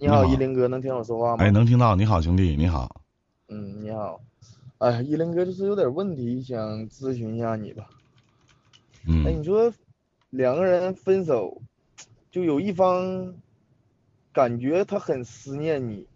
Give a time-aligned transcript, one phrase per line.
[0.00, 1.42] 你好，你好依林哥，能听我说话吗？
[1.42, 3.00] 哎，能听到，你好，兄弟，你好。
[3.48, 4.20] 嗯，你好。
[4.78, 7.90] 哎，依林哥，就是有点问题想咨询一下你吧。
[9.08, 9.72] 嗯哎，嗯你说
[10.30, 11.60] 两个人分手，
[12.30, 13.34] 就有一方
[14.32, 16.06] 感觉他很思念你，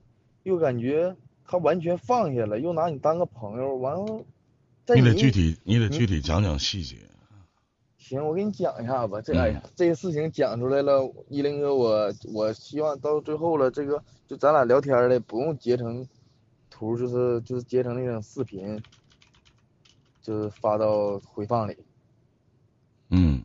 [0.44, 4.24] 又感觉他完全放下了，又拿你当个朋友，完了，
[4.94, 6.98] 你得具体，你得具体讲讲细节。
[8.02, 9.20] 行，我给你讲一下吧。
[9.20, 16.04] 这嗯哎呀，这个事情讲出来了，一林哥，我我希望到最后了，这个就咱俩聊天儿的不用截成
[16.68, 18.82] 图，就是就是截成那种视频，
[20.20, 21.76] 就是发到回放里。
[23.10, 23.40] 嗯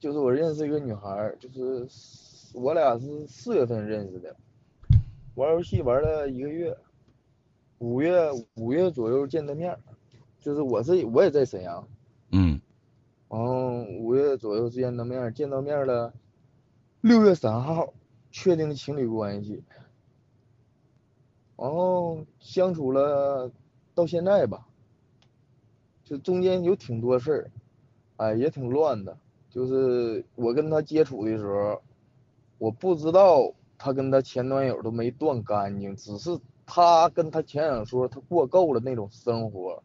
[0.00, 1.86] 就是我认识一个女孩儿，就是
[2.54, 4.34] 我俩是四月份认识的，
[5.36, 6.76] 玩游戏玩了一个月，
[7.78, 9.78] 五月五月左右见的面儿，
[10.40, 11.86] 就是我是我也在沈阳。
[13.34, 16.14] 然后五月左右见到面儿，见到面儿了，
[17.00, 17.92] 六月三号
[18.30, 19.60] 确定的情侣关系，
[21.56, 23.50] 然后相处了
[23.92, 24.68] 到现在吧，
[26.04, 27.50] 就中间有挺多事儿，
[28.18, 29.18] 哎，也挺乱的。
[29.50, 31.82] 就是我跟他接触的时候，
[32.58, 39.82] 我不知道他跟他前男友都没断干净，只是他跟他前男友说他过够了那种生活，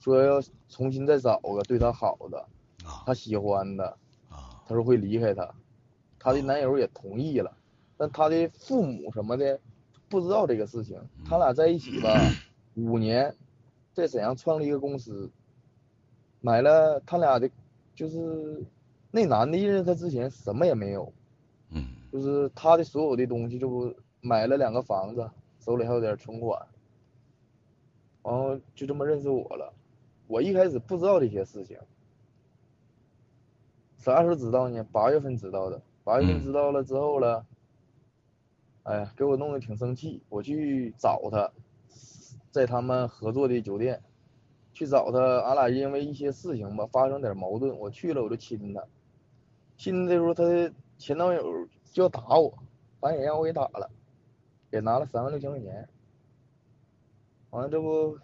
[0.00, 2.48] 说要重新再找个对他好的。
[2.84, 3.04] 啊。
[3.06, 3.84] 他喜欢的，
[4.28, 4.62] 啊。
[4.66, 5.54] 他说会离开他，
[6.18, 7.56] 他的男友也同意了，
[7.96, 9.58] 但他的父母什么的
[10.08, 11.00] 不知道这个事情。
[11.24, 12.08] 他俩在一起吧，
[12.74, 13.34] 五年，
[13.92, 15.30] 在沈阳创立一个公司，
[16.40, 17.50] 买了他俩的，
[17.94, 18.64] 就是
[19.10, 21.12] 那男的认识他之前什么也没有，
[21.70, 21.84] 嗯。
[22.12, 26.60] 就是他的所有的东西，就不买了两个房子，手里还有点存款，
[28.22, 29.72] 然后就这么认识我了。
[30.26, 31.76] 我一开始不知道这些事情。
[34.00, 34.82] 啥时候知道呢？
[34.90, 35.80] 八月份知道的。
[36.02, 37.44] 八月份嗯知道了之后了，
[38.84, 40.22] 哎呀，给我弄得挺生气。
[40.30, 41.52] 我去找他，
[42.50, 44.02] 在他们合作的酒店，
[44.72, 47.78] 去找他，俺俩因为一些事情吧发生点矛盾。
[47.78, 48.82] 我去了，我就亲他，
[49.76, 52.58] 亲的时候，他的前男友就要打我，
[53.00, 53.90] 反正也让我给打了，
[54.70, 55.86] 也拿了三万六千块钱。
[57.50, 58.18] 完了，这不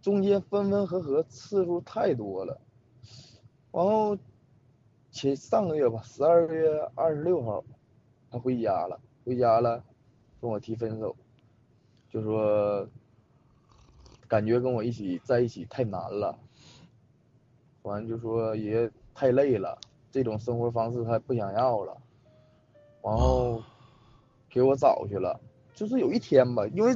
[0.00, 2.58] 中间分分合合次数太多了，
[3.70, 4.16] 然后。
[5.10, 7.64] 前上个月吧，十二月二十六号，
[8.30, 9.82] 他回家了，回家了，
[10.40, 11.16] 跟我提分手，
[12.10, 12.86] 就说
[14.28, 16.38] 感觉跟我一起在一起太难了，
[17.82, 19.76] 完就说也太累了，
[20.10, 21.96] 这种生活方式他不想要了，
[23.02, 23.62] 然后
[24.50, 25.40] 给我找去了，
[25.74, 26.94] 就是有一天吧，因为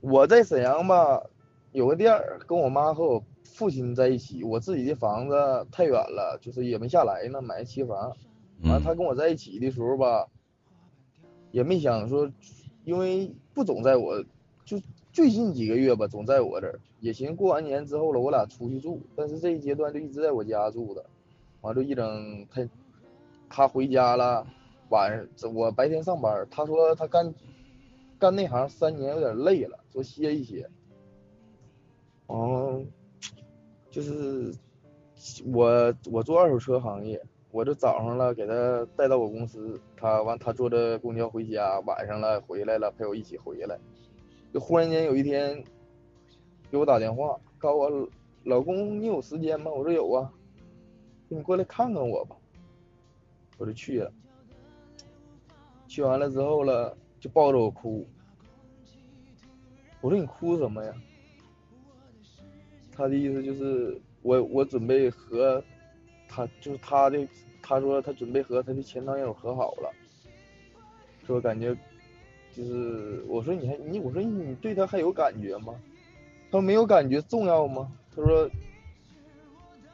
[0.00, 1.22] 我在沈阳吧
[1.74, 5.34] 有个店儿，跟我妈和我父亲在一起，我自己的房子
[5.72, 8.16] 太远了，就是也没下来呢，买的期房。
[8.62, 10.24] 完了，他嗯跟我在一起的时候吧，
[11.50, 12.30] 也没想说，
[12.84, 14.22] 因为不总在我，
[14.64, 14.80] 就
[15.12, 16.78] 最近几个月吧，总在我这儿。
[17.00, 21.04] 也寻思过完年之后了，我俩出去住，但是这一阶段就一直在我家住的。
[21.60, 22.68] 完了就一整他，
[23.48, 24.46] 他回家了，
[24.90, 27.34] 晚上我白天上班，他说他干
[28.16, 30.70] 干那行三年有点累了，说歇一歇。
[32.26, 32.82] 哦，
[33.90, 34.54] 就是
[35.52, 37.20] 我我做二手车行业，
[37.50, 43.78] 我这早上了给他带到我公司，他完他坐着公交回家，晚上了回来了陪我一起回来，
[44.52, 45.62] 就忽然间有一天
[46.70, 48.08] 给我打电话，告诉我
[48.44, 49.70] 老公你有时间吗？
[49.70, 50.32] 我说有啊，
[51.28, 52.36] 你过来看看我吧，
[53.58, 54.12] 我就去了，
[55.86, 58.06] 去完了之后了就抱着我哭，
[60.00, 60.94] 我说你哭什么呀？
[62.96, 65.62] 他的意思就是我我准备和
[66.28, 67.26] 他就是他的
[67.62, 69.90] 他说他准备和他的前男友和好了，
[71.26, 71.76] 说感觉
[72.52, 75.74] 就是我说你还你我说你对他还有感觉吗？
[76.50, 77.90] 他说没有感觉重要吗？
[78.14, 78.48] 他说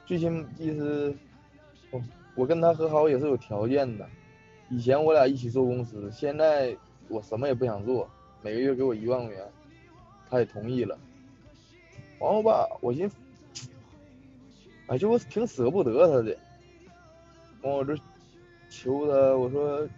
[0.04, 1.14] 最近意思
[1.90, 2.02] 我
[2.34, 4.06] 我跟他和好也是有条件的，
[4.68, 6.76] 以前我俩一起做公司，现在
[7.08, 8.08] 我什么也不想做，
[8.42, 9.44] 每个月给我一万块钱，
[10.28, 10.98] 他也同意了。
[12.20, 13.16] 然后吧，我寻思，
[14.88, 16.36] 哎，就我挺舍不得他的，
[17.62, 17.96] 完我这
[18.68, 19.88] 求他，我说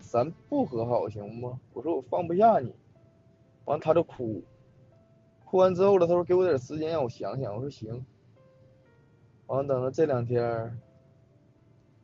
[0.00, 1.58] 咱不和好行吗？
[1.72, 2.74] 我说我放不下你，
[3.64, 4.42] 完他就哭，
[5.46, 8.04] 哭完之后了，他说给我点时间让我想想，我说行，
[9.46, 10.78] 完等到这两天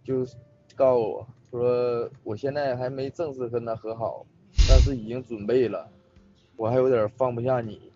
[0.03, 0.27] 就
[0.75, 4.25] 告诉我说我现在还没正式跟他和好，
[4.67, 5.87] 但是已经准备了，
[6.56, 7.93] 我还有点放不下你。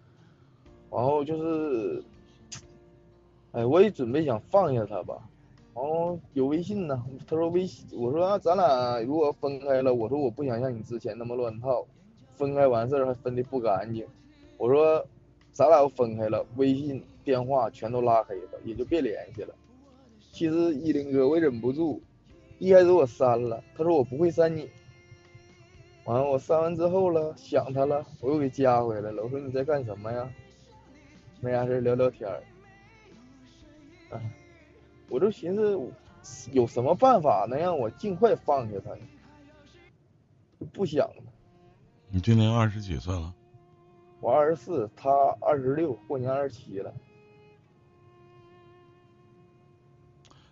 [0.90, 2.02] 然后就是，
[3.52, 5.16] 哎，我也准备想放下他吧，
[5.74, 7.02] 然后，有微信呢。
[7.26, 11.86] 他说微信，我说咱俩如果分开了，我说我不想像你之前那么乱套，
[12.34, 14.04] 分开完事儿还分的不干净。
[14.58, 15.04] 我说
[15.52, 19.54] 咱俩要分开了，微信、电话全都拉黑了，也就别联系了。
[20.32, 22.02] 其实依林哥，我忍不住，
[22.58, 24.68] 一开始我删了，他说我不会删你。
[26.04, 29.22] 完了，我删完之后了，想他了，我又给加回来了。
[29.22, 30.28] 我说你在干什么呀？
[31.40, 32.42] 没啥事聊聊天儿。
[34.10, 34.20] 哎，
[35.08, 35.78] 我就寻思
[36.52, 39.00] 有什么办法能让我尽快放下他呢？
[40.72, 41.22] 不想了。
[42.10, 43.34] 你今年二十几岁了？
[44.20, 45.10] 我二十四，他
[45.40, 46.92] 二十六，过年二十七了。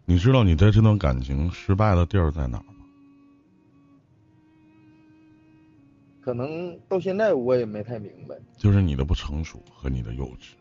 [0.06, 2.75] 你知道你在这段感情失败的地儿在哪儿吗？
[6.23, 8.35] 可能到现在我也没太明白。
[8.56, 10.52] 就是你的不成熟和你的幼稚。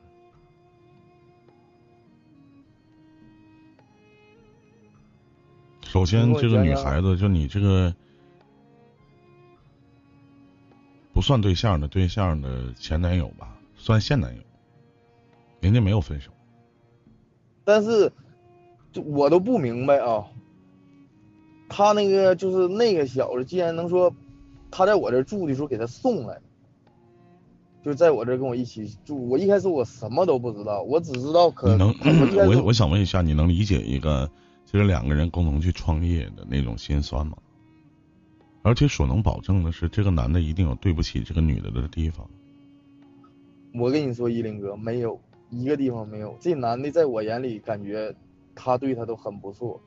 [5.88, 7.96] 首先，这个女孩子就你这个
[11.14, 14.42] 不算对象的对象的前男友吧，算现男友，
[15.62, 16.30] 人家没有分手。
[17.64, 18.12] 但是，
[18.92, 20.26] 就我都不明白啊，
[21.70, 24.14] 他那个就是那个小子，既然能说
[24.70, 26.38] 他在我这住的时候给他送来，
[27.84, 29.30] 就在我这跟我一起住。
[29.30, 31.96] 我一开始我什么都不知道，我只知道可能
[32.46, 34.30] 我我想问一下，你能理解一个？
[34.70, 37.38] 就是两个人共同去创业的那种心酸嘛，
[38.64, 42.30] 而且所能保证的是，这个男的一定有对不起这个女的的地方。
[43.74, 45.18] 我跟你说，依林哥，没有
[45.50, 46.38] 一个地方没有。
[46.42, 48.14] 这男的在我眼里，感觉
[48.56, 49.82] 他对他都很不错。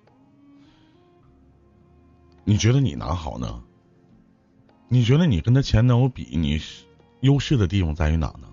[2.44, 3.62] 你觉得你哪好呢？
[4.88, 6.58] 你觉得你跟他前男友比，你
[7.20, 8.48] 优势的地方在于哪呢？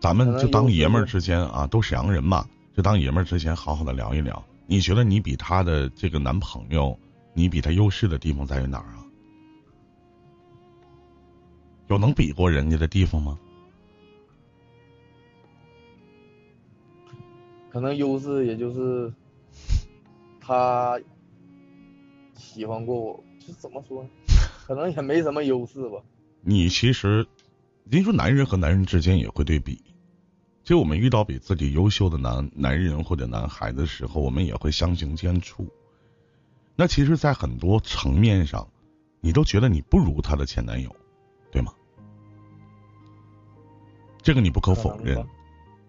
[0.00, 4.40] 咱们就当爷们儿之间啊，都沈阳人嘛，就当爷们儿之间好好的聊一聊。
[4.70, 6.96] 你觉得你比她的这个男朋友，
[7.32, 9.06] 你比他优势的地方在于哪儿啊？
[11.88, 13.38] 有能比过人家的地方吗？
[17.70, 19.10] 可能优势也就是
[20.38, 21.00] 他
[22.36, 24.10] 喜欢过我，这怎么说呢？
[24.66, 26.02] 可能也没什么优势吧。
[26.42, 27.26] 你其实，
[27.84, 29.82] 您说男人和男人之间也会对比。
[30.68, 35.66] 其实我们遇到比自己优秀的男男人或者男孩的时候，我们也会相形见绌。
[36.76, 38.68] 那其实，在很多层面上，
[39.22, 40.94] 你都觉得你不如他的前男友，
[41.50, 41.72] 对吗？
[44.20, 45.26] 这个你不可否认。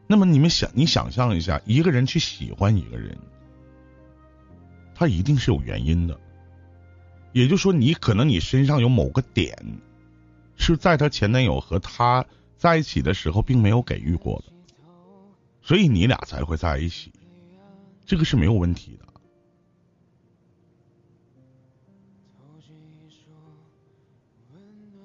[0.08, 3.18] 那么你们想，你想象一下，一个人去喜欢一个人，
[4.96, 6.18] 他一定是有原因的。
[7.34, 9.54] 也就是说，你可能你身上有某个点，
[10.56, 12.26] 是在他前男友和他
[12.56, 14.54] 在一起的时候并没有给予过的。
[15.70, 17.14] 所以你俩才会在一起，
[18.04, 19.06] 这个是没有问题的。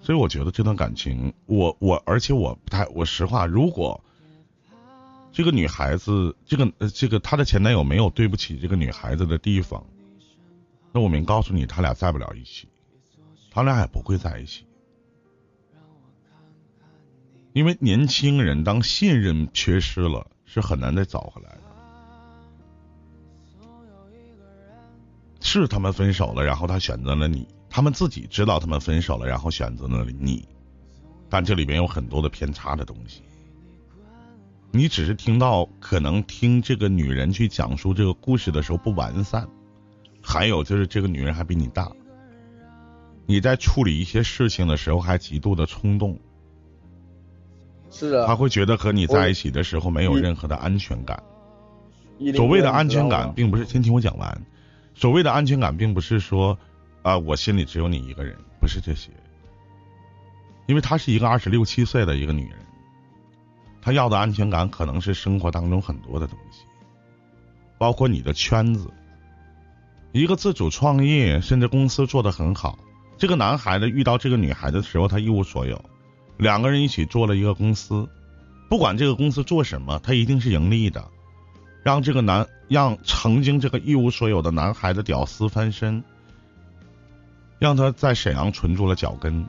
[0.00, 4.02] 所以我觉得这段感情，我我而且我不太，我实话，如果
[5.32, 9.84] 这个女孩子，这个呃这个她的前男友没有对不起这个女孩子的地方，
[10.92, 12.70] 那我明告诉你，他俩在不了一起，
[13.50, 14.64] 他俩也不会在一起。
[17.52, 20.30] 因为年轻人当信任缺失了。
[20.54, 21.60] 是很难再找回来的。
[25.40, 27.46] 是他们分手了，然后他选择了你。
[27.68, 30.48] 他们自己知道他们分手了，然后选择了你。
[31.28, 33.22] 但这里边有很多的偏差的东西。
[34.70, 39.48] 你只是听到，可能听这个女人去讲述这个故事的时候不完善。
[40.22, 41.90] 还有就是这个女人还比你大。
[43.26, 46.18] 你在处理一些事情的时候还极度的冲动。
[47.94, 51.22] 是啊，他会觉得和你在一起的时候没有任何的安全感。
[52.34, 54.42] 所谓的安全感，并不是先听我讲完。
[54.94, 56.58] 所谓的安全感，并不是说
[57.02, 59.10] 啊，我心里只有你一个人，不是这些。
[60.66, 62.58] 因为她是一个二十六七岁的一个女人，
[63.80, 66.64] 她要的安全感可能是生活当中很多的东西，
[67.78, 68.90] 包括你的圈子。
[70.12, 72.78] 一个自主创业，甚至公司做得很好，
[73.18, 75.84] 这个男孩子遇到这个女孩子的时候，他一无所有。
[76.36, 78.08] 两个人一起做了一个公司，
[78.68, 81.04] 不管这个公司做什么，他一定是盈利的，
[81.82, 86.02] 让这个男让曾经这个一无所有的男孩子屌丝翻身，
[87.58, 89.46] 让他在沈阳存住了脚跟，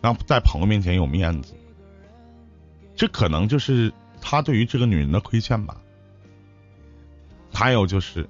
[0.00, 1.54] 让在朋友面前有面子，
[2.94, 5.76] 这可能就是他对于这个女人的亏欠吧。
[7.52, 8.28] 还有就是，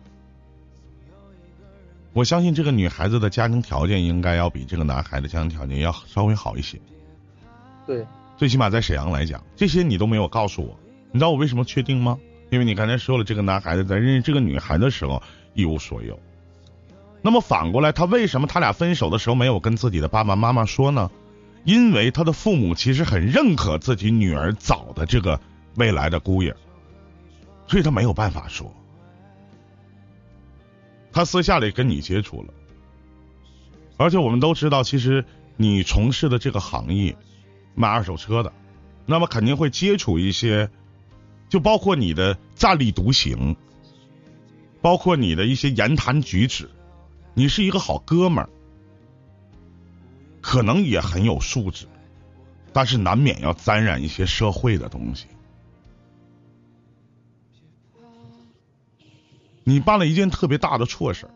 [2.14, 6.80] 我相信这个女孩子的家庭条件应该要比这个男孩的家庭条件要稍微好一些。
[7.86, 8.06] 对，
[8.36, 10.78] 最起码在沈阳来讲，这些你都没有告诉我。
[11.12, 12.18] 你知道我为什么确定吗？
[12.50, 15.22] 因为你刚才说了，这个男孩子在认识这个女孩的时候，
[15.54, 16.18] 一无所有。
[17.22, 21.10] 那么反过来，他为什么他俩分手的时候没有跟自己的爸爸妈妈说呢？
[21.64, 25.38] 因为他的父母其实很认可自己女儿找的这个
[25.74, 26.56] 未来的姑爷，
[27.66, 28.72] 所以他没有办法说。
[31.12, 32.54] 他私下里跟你接触了，
[33.98, 35.24] 而且我们都知道，其实
[35.56, 37.14] 你从事的这个行业
[37.74, 38.52] 卖二手车的，
[39.06, 40.70] 那么肯定会接触一些，
[41.48, 43.56] 就包括你的站立独行，
[44.80, 46.70] 包括你的一些言谈举止。
[47.34, 48.50] 你是一个好哥们儿，
[50.40, 51.86] 可能也很有素质，
[52.72, 55.26] 但是难免要沾染一些社会的东西。
[59.62, 61.34] 你办了一件特别大的错事儿，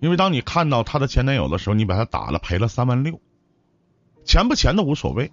[0.00, 3.20] 因为当你看到他的前男友的时候，你把他打了，赔了三万六，
[4.24, 5.30] 钱不钱的无所谓，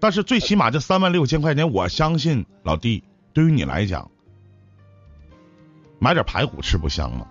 [0.00, 3.02] 但是最起码这三万六千块钱，我相信老弟，
[3.32, 4.10] 对于你来讲，
[5.98, 7.26] 买点排骨吃不香吗？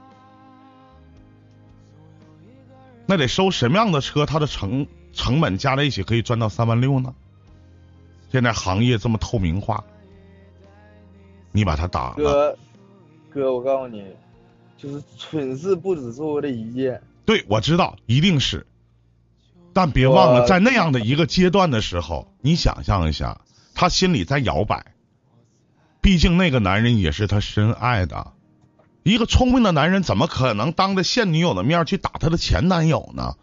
[3.05, 4.25] 那得收什么样的车？
[4.25, 7.15] 它的成成本加在一起可以赚到三万六呢？
[8.29, 9.81] 现在行业这么透明化，
[11.53, 12.15] 你把它打了。
[12.15, 12.57] 哥，
[13.29, 14.03] 哥，我告诉你，
[14.77, 17.01] 就是蠢事不止做这一件。
[17.23, 18.67] 对，我知道，一定是。
[19.77, 23.41] 但别忘了，在那样的一个阶段的时候，你想象一下，
[23.75, 24.87] 他心里在摇摆。
[26.01, 28.33] 毕竟那个男人也是他深爱的。
[29.03, 33.35] 一个聪明的男人怎么可能当着现女友的面去打他的前男友呢？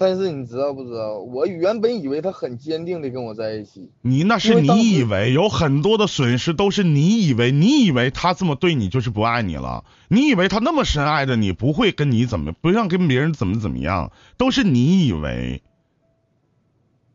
[0.00, 1.18] 但是你知道不知道？
[1.18, 3.90] 我原本以为他很坚定的跟我在一起。
[4.00, 9.84] 你那是你以为，有很多的损失都是你以为，你以为他这么对你就是不爱你了？
[10.08, 15.62] 你以为他那么深爱着你，不会跟你怎么，不让跟别人怎么怎么样，都是你以为。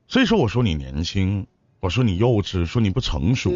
[0.08, 1.48] 所以说，我说你年轻，
[1.80, 3.50] 我说你幼稚，说你不成熟。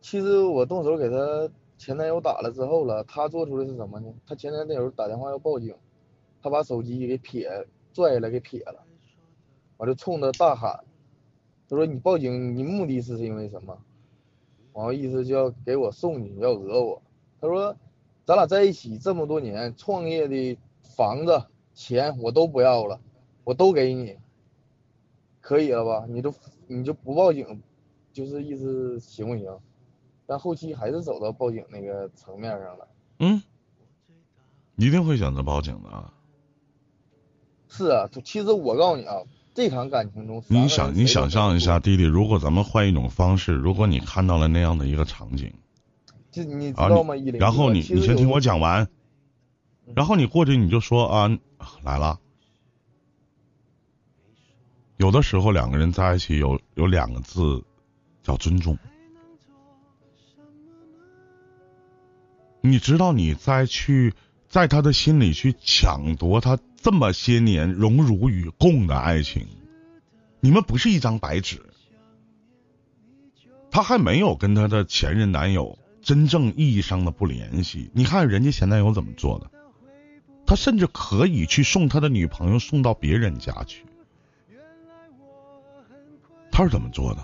[0.00, 1.50] 其实我动手给他。
[1.78, 4.06] 前男友打了之后了，他做出的是什么呢？
[4.26, 5.74] 他前男友打电话要报警，
[6.42, 8.84] 他把手机给撇拽下来给撇了，
[9.78, 10.84] 完就冲他大喊，
[11.66, 13.78] 他说你报警，你目的是因为什么？
[14.74, 17.02] 完后意思就要给我送你，要讹我。
[17.40, 17.74] 他说
[18.26, 23.00] 咱俩在一起这么多年，创业的房子钱我都不要了，
[23.42, 24.18] 我都给你，
[25.40, 26.04] 可以了吧？
[26.06, 26.34] 你都
[26.66, 27.62] 你就不报警，
[28.12, 29.58] 就是意思行不行？
[30.26, 32.88] 但后期还是走到报警那个层面上了。
[33.20, 33.42] 嗯，
[34.76, 36.12] 一定会选择报警的。
[37.68, 39.16] 是啊，其实我告诉你啊，
[39.54, 45.52] 这场感情中，你想你想象一下，弟弟，如果咱们换一种方式，如果你看到了那样的一个场景，
[46.30, 47.14] 就你知道吗？
[47.38, 48.88] 然后你你先听我讲完，
[49.94, 51.38] 然后你过去你就说啊
[51.82, 52.18] 来了。
[54.98, 57.62] 有的时候两个人在一起有有两个字
[58.22, 58.78] 叫尊重。
[62.62, 64.14] 你知道你再去
[64.56, 69.46] 在他的心里去抢夺他这么些年荣辱与共的爱情，
[70.40, 71.60] 你们不是一张白纸。
[73.70, 77.90] 他还没有跟他的前任男友真正意义上的不联系。
[77.92, 79.50] 你看人家前男友怎么做的，
[80.46, 83.84] 他甚至可以去送他的女朋友送到别人家去。
[86.50, 87.20] 他是怎么做的？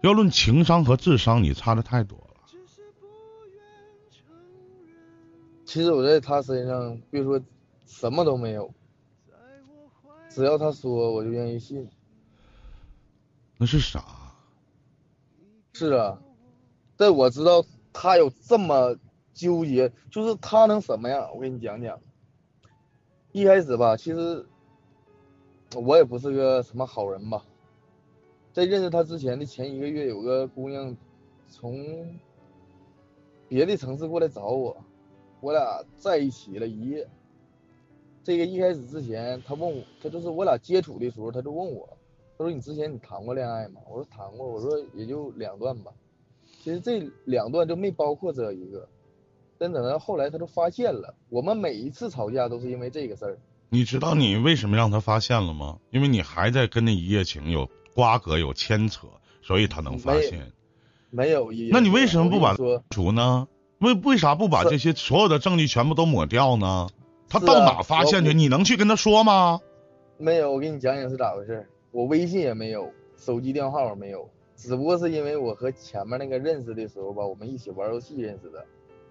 [0.00, 2.31] 要论情商和智商，你差的太多。
[5.72, 7.40] 其实我在他身上，别说
[7.86, 8.70] 什么都没有，
[10.28, 11.88] 只要他说，我就愿意信。
[13.56, 14.04] 那是啥？
[15.72, 16.20] 是啊，
[16.94, 18.94] 但我知道他有这么
[19.32, 21.30] 纠结，就是他能什么样？
[21.34, 21.98] 我给你讲讲。
[23.32, 24.44] 一开始吧，其实
[25.74, 27.46] 我也不是个什么好人吧。
[28.52, 30.94] 在认识他之前的前一个月，有个姑娘
[31.48, 32.14] 从
[33.48, 34.76] 别的城市过来找我。
[35.42, 37.06] 我俩在一起了一夜。
[38.22, 41.88] 这个一开始之前，他问我，他就是我俩接触的时候，他就问我，
[42.38, 43.80] 他说你之前你谈过恋爱吗？
[43.90, 45.90] 我说谈过，我说也就两段吧。
[46.62, 48.88] 其实这两段就没包括这一个。
[49.58, 53.38] 但等到后来，他就发现了，我们每一次吵架都是因为这个事儿。
[53.68, 55.80] 你知道你为什么让他发现了吗？
[55.90, 59.08] 因为你还在跟那一夜情有瓜葛有牵扯，
[59.42, 60.52] 所以他能发现。
[61.10, 61.50] 没有。
[61.72, 62.56] 那你为什么不把
[62.90, 63.48] 除呢？
[63.82, 66.88] 为为啥不把这些所有的证据全部都抹掉呢？
[67.28, 68.34] 他到哪发现去？
[68.34, 69.60] 你能去跟他说吗？
[70.18, 71.66] 没有，我给你讲讲是咋回事。
[71.90, 78.64] 我微信也没有，手机电话号没有，只不过是因为我和前面那个认识的时候吧，我们一起玩游戏认识的，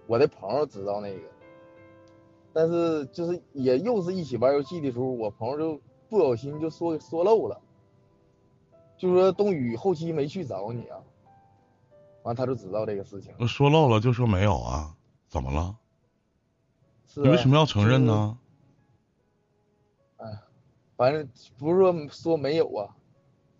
[0.06, 1.20] 我的朋友知道那个。
[2.52, 7.60] 但是就是也又是一起玩游戏的时候，我朋友就不小心就说说漏了，
[8.96, 10.98] 就说冬雨后期没去找你啊。
[12.22, 13.48] 完，他就知道这个事情。
[13.48, 14.94] 说漏了就说没有啊？
[15.28, 15.76] 怎么了？
[17.14, 18.38] 你为什么要承认呢？
[20.18, 20.38] 哎，
[20.96, 22.94] 反正不是说说没有啊，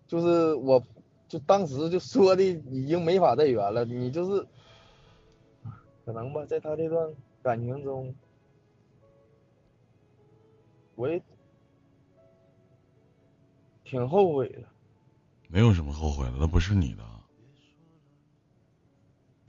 [0.06, 0.82] 就是我，
[1.28, 3.84] 就当时就说的已经没法再圆了。
[3.84, 4.46] 你就是，
[6.04, 8.14] 可能吧，在他这段感情中，
[10.94, 11.22] 我也
[13.82, 14.62] 挺后悔的。
[15.48, 17.04] 没有什么后悔的，那不是你的。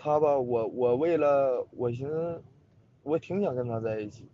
[0.03, 2.43] 他吧，我我为了我寻思，
[3.03, 4.27] 我挺想跟他在一起，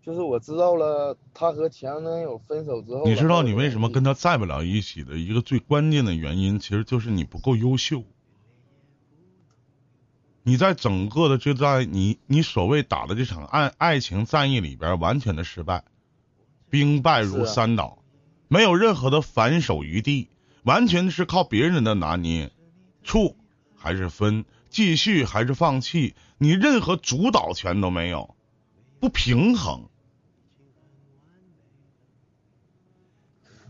[0.00, 3.04] 就是我知道了他和前男友分手之后。
[3.04, 8.04] 你知道你为什么跟他在不了一起的一个最关键的原因，其实就是你不够优秀。
[10.44, 15.82] 你在整个的就在你你所谓打的这场爱爱情战役里边完全的失败，
[16.68, 17.98] 兵败如山倒，
[18.46, 20.28] 没有任何的反手余地，
[20.62, 22.52] 完全是靠别人的拿捏，
[23.02, 23.34] 处
[23.74, 24.44] 还是分。
[24.70, 26.14] 继续还是放弃？
[26.38, 28.34] 你任何主导权都没有，
[28.98, 29.84] 不平衡。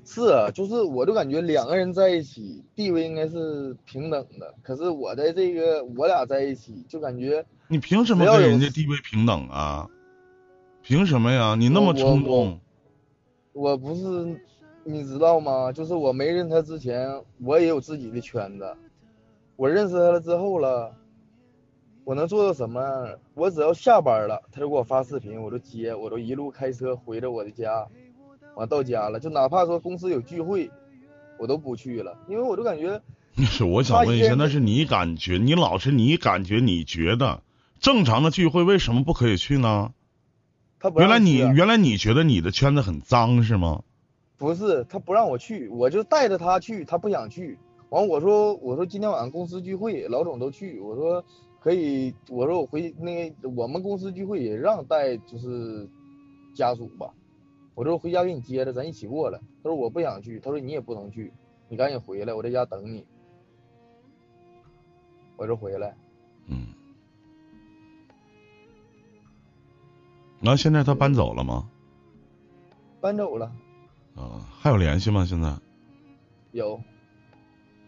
[0.04, 9.88] 是啊，就是我就感觉两个人在一起地位应该是平等的，可是我在这个我俩在一起就感觉你凭什么跟人家地位平等啊？
[10.82, 11.54] 凭什么呀？
[11.56, 12.60] 你那么冲动？
[13.52, 14.40] 我不是，
[14.82, 15.70] 你知道吗？
[15.70, 18.76] 就是我没认他之前，我也有自己的圈子。
[19.60, 20.96] 我认识他了之后了，
[22.04, 22.80] 我能做到什么？
[23.34, 27.86] 我只要下班了，他就给我发视频，我就接，我都一路开车回着我的家，
[28.54, 30.70] 完到家了，就哪怕说公司有聚会，
[31.38, 33.02] 我都不去了，因为我就感觉。
[33.36, 37.42] 是，我想问一下，那是你感觉，你老是你感觉，你觉得
[37.80, 39.92] 正常的聚会为什么不可以去呢？
[40.78, 43.82] 他原来你原来你觉得你的圈子很脏是吗？
[44.38, 47.58] 不是，他不让我去，我就带着他去，他不想去。
[47.90, 51.24] 完，我说，我说今天晚上公司聚会，老总都去，我说
[51.60, 55.88] 可以，我说我回那个我们公司聚会也让带，就是
[56.54, 57.12] 家属吧，
[57.74, 59.38] 我说回家给你接着，咱一起过来。
[59.62, 61.32] 他说我不想去，他说你也不能去，
[61.68, 63.04] 你赶紧回来，我在家等你。
[65.36, 65.96] 我就回来。
[66.46, 66.66] 嗯。
[70.38, 71.68] 那现在他搬走了吗？
[73.00, 73.50] 搬走了。
[74.14, 75.24] 啊，还有联系吗？
[75.24, 75.56] 现在？
[76.52, 76.80] 有。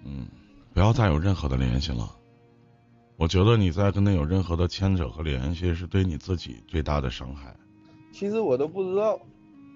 [0.04, 0.26] 嗯，
[0.72, 2.10] 不要再有任何的联系了。
[3.16, 7.54] 我觉得你再跟他有任何的牵扯和联系，是对你自己最大的伤害。
[8.12, 9.20] 其实我都不知道，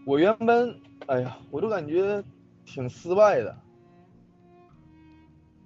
[0.04, 2.22] 我原本，哎呀，我都感觉
[2.64, 3.56] 挺失败的，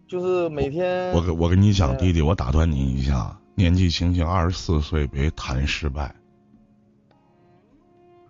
[0.06, 1.10] 就是每天。
[1.12, 6.14] 我我跟你讲，弟弟，我打断你一下，年纪轻轻二十四岁，别谈失败，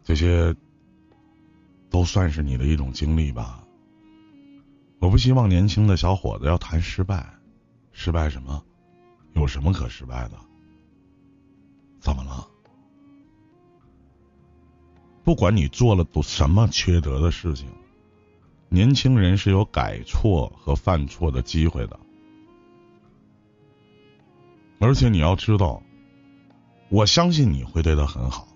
[0.05, 0.55] 这些
[1.88, 3.60] 都算是你的一种经历吧。
[5.00, 7.26] 我不希望年轻的小伙子要谈失败，
[7.90, 8.62] 失败什么？
[9.32, 10.32] 有什么可失败的？
[12.00, 12.46] 怎么了？
[15.24, 17.66] 不管你做了都什么缺德的事情，
[18.68, 21.98] 年轻人是有改错和犯错的机会的。
[24.80, 25.82] 而且你要知道，
[26.90, 28.48] 我相信你会对他很好，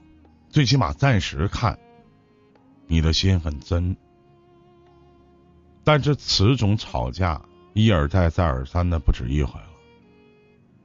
[0.51, 1.79] 最起码暂时看，
[2.87, 3.97] 你的心很真。
[5.85, 7.41] 但是此种吵架
[7.75, 9.69] 一而再再而三的不止一回了，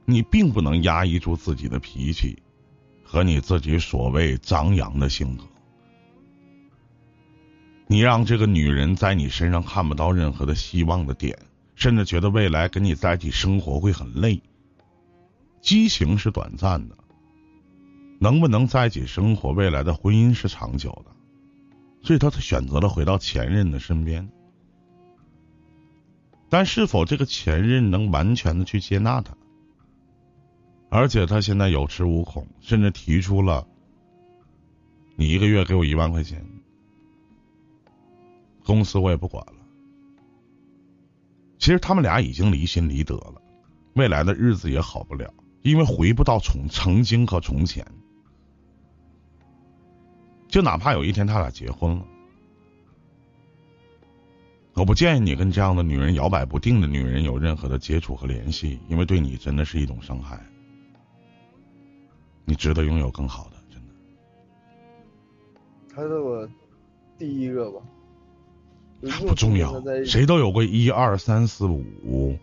[0.04, 2.42] 你并不能压抑住自己的脾气
[3.02, 5.44] 和你自己所谓张扬的性格，
[7.86, 11.38] 你让这个女人在你身上看不到任何的希望的点，
[11.74, 14.40] 甚至觉得未来跟你在一起生活会很累。
[15.62, 16.96] 激情是短暂的，
[18.18, 21.12] 能不能在一起生活，未来的婚姻是长久的，
[22.02, 24.30] 所以他选择了回到前任的身边。
[26.50, 29.34] 但是否这个前任能完全的去接纳他？
[30.90, 33.64] 而且他现在有恃无恐，甚至提出了
[35.14, 36.44] ：“你一个月给我一万块钱，
[38.64, 39.54] 公司我也不管了。”
[41.58, 43.40] 其实他们俩已经离心离德了，
[43.94, 45.32] 未来的日子也好不了，
[45.62, 47.86] 因为回不到从曾经和从前。
[50.48, 52.04] 就哪怕有一天他俩结婚了。
[54.74, 60.40] 我不建议你跟这样的女人摇摆不定的女人有任何的接触和联系，因为对你真的是一种伤害。
[62.44, 63.92] 你值得拥有更好的，真的。
[65.94, 66.48] 他是我
[67.18, 67.80] 第一个吧？
[69.20, 72.38] 不重要，谁都有过一二三四五。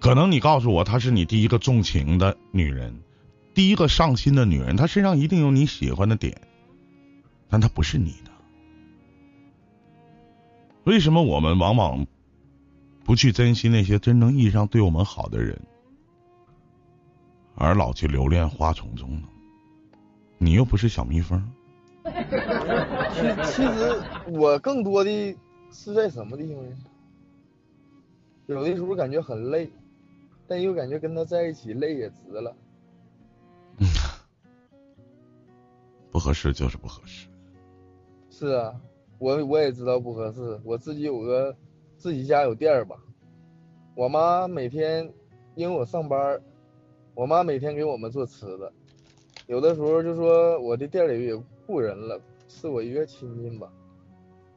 [0.00, 3.02] 可能你告诉我她是你第一个重情的女人，
[3.54, 6.40] 第一个上心的女人，她身上一定有你喜欢的点，
[7.48, 8.27] 但她不是你的。
[10.88, 12.06] 为什么我们往往
[13.04, 15.60] 不去珍惜那些真正意义上对我们好的人，
[17.54, 19.28] 而老去留恋花丛中呢？
[20.38, 21.46] 你又不是小蜜蜂。
[22.04, 22.10] 其
[23.52, 25.36] 其实我更多的
[25.70, 26.76] 是在什么地方呢？
[28.46, 29.70] 有的时候感觉很累，
[30.46, 32.56] 但又感觉跟他在一起累也值了。
[33.76, 33.86] 嗯，
[36.10, 37.28] 不合适就是不合适。
[38.30, 38.74] 是啊，
[39.18, 40.60] 我我也知道不合适。
[40.64, 41.54] 我自己有个
[41.96, 42.96] 自己家有店儿吧，
[43.94, 45.12] 我妈每天
[45.54, 46.40] 因为我上班，
[47.14, 48.72] 我妈每天给我们做吃的。
[49.46, 53.72] 有的时候就说我的店里也雇人了，是我一个亲戚吧，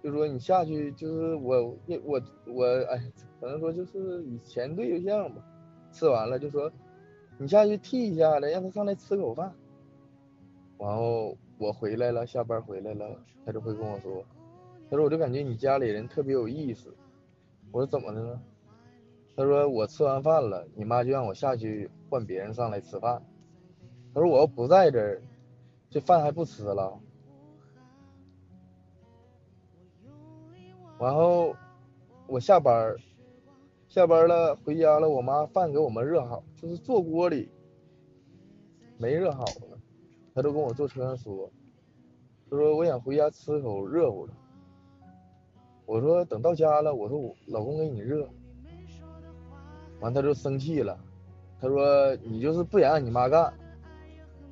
[0.03, 3.01] 就说你下去就是我我我哎，
[3.39, 5.41] 可能说就是以前对象吧，
[5.91, 6.71] 吃完了就说
[7.37, 9.51] 你下去替一下子，让他上来吃口饭。
[10.77, 14.23] 然后我回来了，下班回来了，他就会跟我说，
[14.91, 16.93] 他说我就感觉你家里人特别有意思。
[17.71, 18.41] 我说怎么的呢？
[19.37, 23.23] 他说我吃完饭了，你妈就让我下去换别人上来吃饭。
[24.13, 25.21] 他说：“我要不在这儿，
[25.89, 26.99] 这饭还不吃了。”
[30.99, 31.55] 然后
[32.27, 32.93] 我下班，
[33.87, 37.49] 下班了回家了，我妈饭给我们热好，就是坐锅里
[38.97, 39.67] 没热好呢。
[40.35, 41.49] 他都跟我坐车上说
[42.51, 44.33] ：“他说我想回家吃口热乎的。”
[45.85, 48.27] 我说：“等到家了，我说我老公给你热。”
[49.99, 50.97] 完他就生气了，
[51.59, 53.53] 他说：“你就是不想让你妈干。”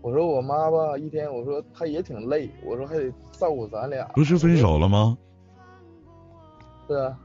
[0.01, 4.05] 我说我妈吧，一天我说她也挺累，我说还得照顾咱俩。
[4.13, 5.17] 不是分手了吗？
[6.87, 7.19] 是啊。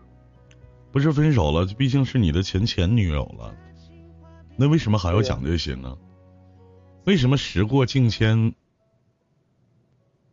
[0.91, 3.55] 不是分手了，毕竟是你的前前女友了，
[4.57, 5.97] 那为什么还要讲这些呢？
[7.05, 8.55] 为什么时过境迁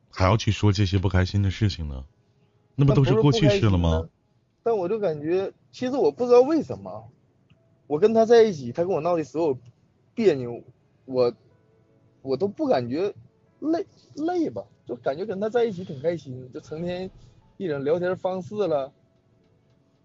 [0.10, 2.06] 还要去说这些不开心的事情呢？
[2.76, 4.08] 那不都是过去式了吗？
[4.64, 7.10] 但我就感觉，其实我不知道为什么，
[7.88, 9.58] 我跟他在一起，他跟我闹的所有
[10.14, 10.64] 别扭，
[11.06, 11.34] 我。
[12.24, 13.12] 我都不感觉
[13.62, 17.10] 累累吧，就感觉跟他在一起挺开心，就成天
[17.58, 18.94] 一种聊天方式了，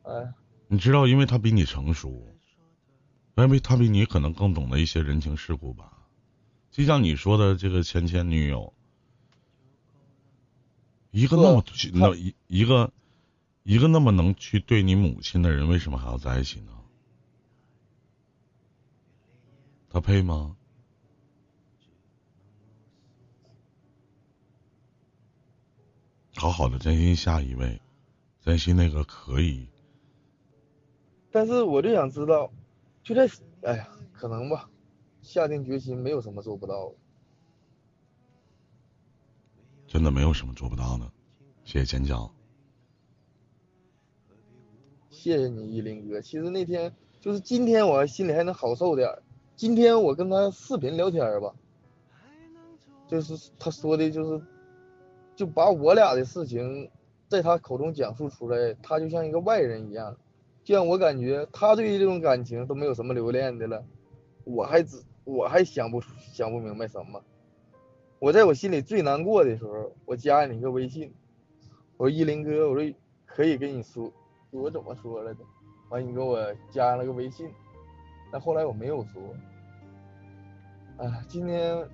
[0.04, 0.32] 哎。
[0.66, 2.10] 你知道，因为他比你成熟，
[3.36, 5.92] 因为他比你可能更懂得一些人情世故吧。
[6.70, 8.72] 就像你说的这个前前女友，
[11.16, 12.92] 一个那么那一一个
[13.62, 16.72] 一个那么能去对你母亲的人，为什么还要在一起呢？
[19.88, 20.54] 他配吗？
[26.34, 27.80] 好好的珍惜下一位，
[28.42, 29.66] 珍惜那个可以。
[31.30, 32.52] 但是我就想知道，
[33.02, 33.26] 就在
[33.62, 34.68] 哎呀，可能吧，
[35.22, 36.92] 下定决心没有什么做不到。
[39.96, 41.10] 真的没有什么做不到的，
[41.64, 42.30] 谢谢尖叫。
[45.08, 46.20] 谢谢你，依林哥。
[46.20, 49.08] 其实那天就是今天，我心里还能好受点。
[49.56, 51.54] 今天我跟他视频聊天吧，
[53.08, 54.44] 就是他说的，就是。
[55.34, 56.90] 就把我俩的事情
[57.26, 60.14] 在他口中讲述出来，他就像一个外人一样，
[60.62, 63.82] 就让我感觉他对于这种感情都没有什么留恋的了，
[64.44, 66.02] 我还只我还想不
[66.34, 67.22] 想不明白什么。
[68.18, 71.12] 我在我心里最难过的时候，我加你一个微信，
[71.96, 72.94] 我说依林哥，我说
[73.26, 74.10] 可以跟你说，
[74.50, 75.40] 我怎么说来着？
[75.90, 77.48] 完你给我加了个微信，
[78.32, 79.22] 但后来我没有说。
[80.98, 81.86] 哎，今天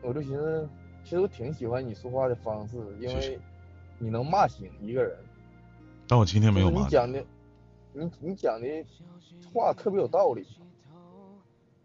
[0.00, 0.68] 我就寻思。
[1.02, 3.38] 其实我挺喜欢你说话的方式，因为
[3.98, 5.14] 你能骂醒一个人。
[6.08, 6.80] 但我今天没有骂。
[6.80, 7.22] 你讲的，
[7.92, 8.66] 你你讲的
[9.52, 10.46] 话特别有道理。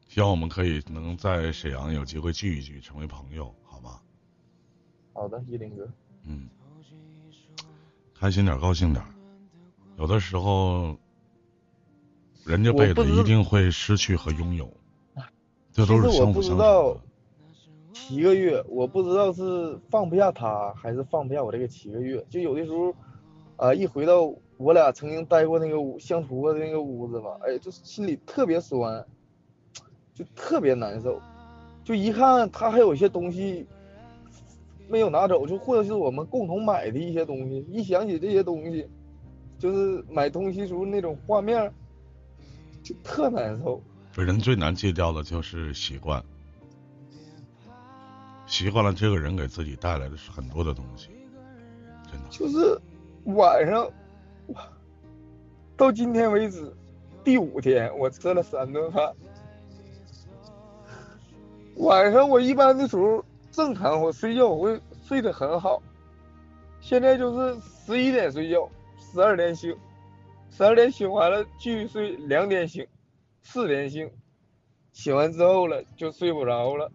[0.08, 3.54] 希望我们可以能在沈阳有机会聚一聚，成为朋友，
[5.20, 5.86] 好的，依林哥。
[6.24, 6.48] 嗯。
[8.18, 9.04] 开心点，高兴点。
[9.98, 10.96] 有的时候，
[12.46, 14.72] 人这辈子一定会失去和拥有，
[15.74, 16.98] 这都是相辅相成的。
[17.92, 22.26] 七个月，我不知道是放不下他，还是放不下我这个七个月。
[22.30, 22.96] 就有的时候，
[23.58, 29.06] 啊，一回到我俩曾经待过那个屋、相处过的那个屋子吧，哎，就是心里特别酸，
[30.14, 31.22] 就特别难受。
[31.84, 33.68] 就一看他还有一些东西
[34.90, 38.88] 没有拿走，就或者是我们共同买的一些东西，一想起这些东西，
[39.58, 41.72] 就是买东西时候那种画面，
[42.82, 43.82] 就特难受。
[44.16, 46.22] 人最难戒掉的就是习惯。
[48.46, 51.10] 习惯了这个人给自己带来的是很多的东西，
[52.12, 52.28] 真的。
[52.32, 52.82] 就是
[53.26, 53.88] 晚上，
[55.78, 56.74] 到今天为止
[57.24, 59.14] 第五天，我吃了三顿饭。
[61.76, 65.82] 晚上我一般的时候正常我睡觉我会睡得很好。
[66.82, 69.76] 现在就是十一点睡觉十二点醒。
[70.50, 72.86] 十二点醒完了继续睡两点醒
[73.42, 74.10] 四点醒。
[74.92, 76.92] 醒完之后了就睡不着了。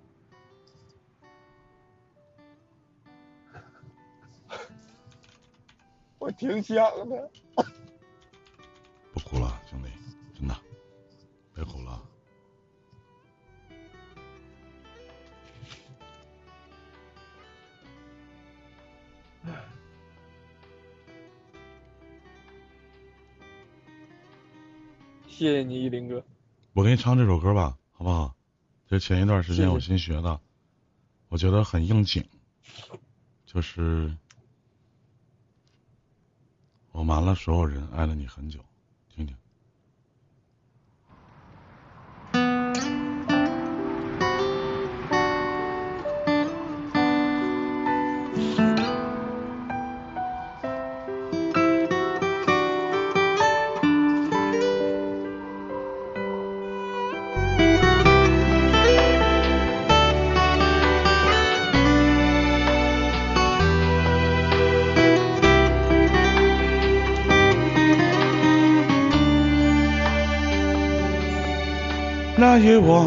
[6.18, 7.30] 我挺想的。
[9.12, 9.93] 不哭了兄弟。
[25.36, 26.24] 谢谢你，依林哥。
[26.74, 28.36] 我给你唱这首歌吧，好不好？
[28.86, 30.40] 这前一段时间我新学的，
[31.28, 32.24] 我觉得很应景，
[33.44, 34.16] 就是
[36.92, 38.60] 我瞒了所有人，爱了你很久，
[72.76, 73.06] 我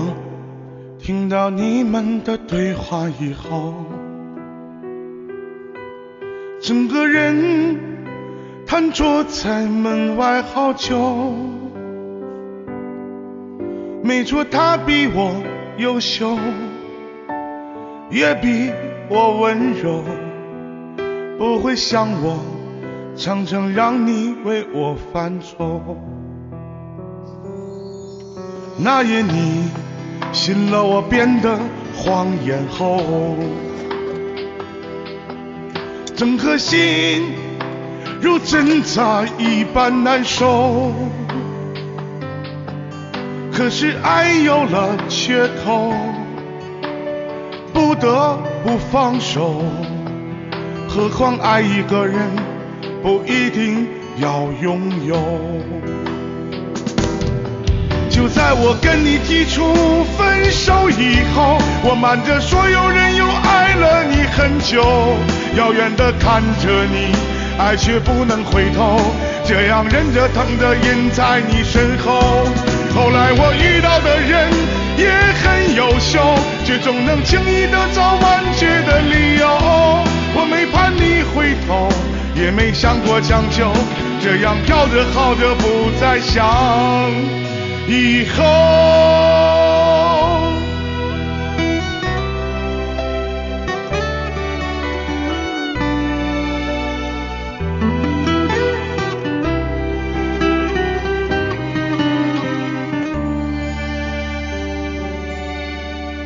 [1.00, 3.74] 听到你们的对话以后，
[6.60, 7.80] 整个人
[8.66, 11.34] 瘫坐在门外好久。
[14.04, 15.44] 没错，他比我
[15.78, 16.38] 优秀，
[18.10, 18.72] 也比
[19.10, 20.04] 我温柔，
[21.38, 22.40] 不会像我，
[23.16, 25.98] 常常让你为我犯愁。
[28.80, 29.70] 那夜你
[30.32, 31.58] 信了我编的
[31.96, 33.36] 谎言后，
[36.16, 37.34] 整颗心
[38.22, 40.94] 如针扎一般难受。
[43.52, 45.92] 可是爱有了缺口，
[47.74, 49.64] 不得不放手。
[50.88, 52.16] 何况爱一个人
[53.02, 53.88] 不一定
[54.20, 55.18] 要拥有。
[58.18, 64.82] 就在我跟你提出分手以后，我瞒着所有人又爱了你很久，
[65.56, 67.14] 遥远的看着你，
[67.60, 69.14] 爱却不能回头，
[69.46, 72.50] 这样忍着疼的印在你身后。
[72.90, 74.50] 后来我遇到的人
[74.98, 76.18] 也很优秀，
[76.66, 79.48] 却总能轻易的找完结的理由。
[80.34, 81.88] 我没盼你回头，
[82.34, 83.72] 也没想过将就，
[84.20, 87.37] 这样飘着好着不再想。
[88.28, 88.44] 以后，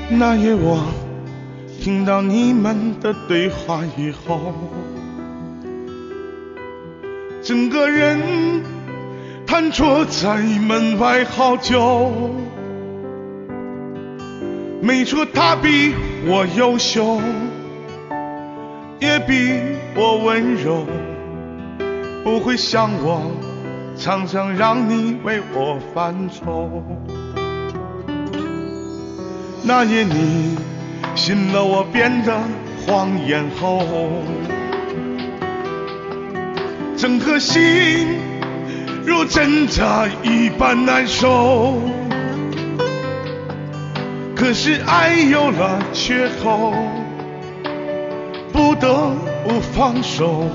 [0.10, 0.84] 那夜我
[1.80, 4.56] 听到你们的对话以后，
[7.44, 8.71] 整个人。
[9.52, 12.10] 瘫坐在门外好久，
[14.82, 15.94] 没错，他比
[16.26, 17.20] 我优秀，
[19.02, 19.60] 也比
[19.94, 20.86] 我温柔，
[22.24, 23.30] 不会像我，
[23.98, 26.82] 常常让你为我犯愁。
[29.66, 30.58] 那夜你
[31.14, 32.34] 信了我编的
[32.88, 33.84] 谎言后，
[36.96, 38.31] 整颗心。
[39.12, 41.82] 如挣扎一般难受，
[44.34, 46.74] 可是爱有了缺口，
[48.54, 49.12] 不得
[49.44, 50.50] 不放手。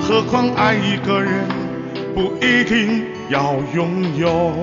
[0.00, 1.32] 何况爱一个人
[2.14, 4.54] 不一定要拥有。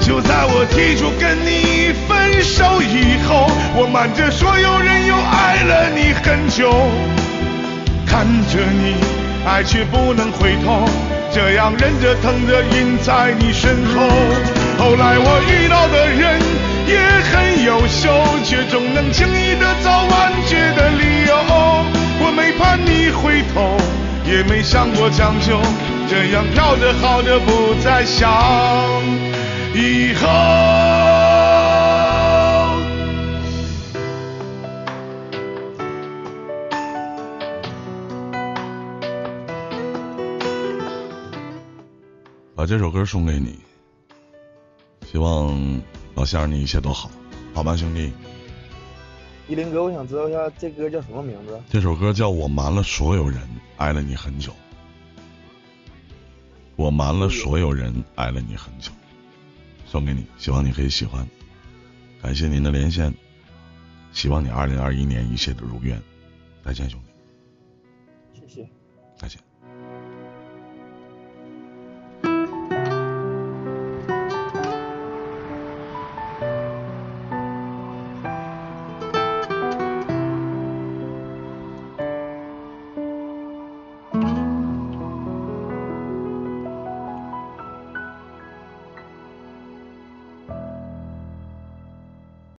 [0.00, 6.72] 就在我提出跟你分手以后，我瞒着所有人又爱了你很久，
[8.04, 9.17] 看着你。
[9.48, 10.84] 爱却不能回头，
[11.32, 14.06] 这样忍着疼着印在你身后。
[14.78, 16.38] 后来我遇到的人
[16.86, 16.98] 也
[17.30, 18.12] 很优秀，
[18.44, 21.34] 却总能轻易的找完结的理由。
[22.20, 23.78] 我没盼你回头，
[24.30, 25.58] 也没想过将就，
[26.08, 28.28] 这样飘着好着不再想
[29.74, 30.97] 以后。
[42.58, 43.56] 把这首歌送给你，
[45.06, 45.80] 希望
[46.16, 47.08] 老乡你一切都好，
[47.54, 48.12] 好吧，兄弟。
[49.46, 51.56] 依林哥，我想知道一下这歌叫什么名字？
[51.70, 53.40] 这首歌叫我瞒了所有人，
[53.76, 54.52] 爱了你很久。
[56.74, 58.90] 我瞒了所有人，爱了你很久，
[59.86, 61.24] 送给你，希望你可以喜欢。
[62.20, 63.14] 感谢您的连线，
[64.12, 65.96] 希望你二零二一年一切都如愿。
[66.64, 68.40] 再见，兄弟。
[68.40, 68.68] 谢谢。
[69.16, 69.47] 再见。